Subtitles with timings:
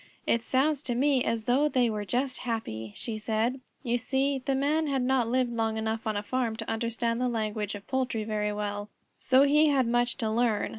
[0.25, 3.61] "It sounds to me as though they were just happy," she said.
[3.83, 7.29] You see the Man had not lived long enough on a farm to understand the
[7.29, 10.69] language of poultry very well, so he had much to learn.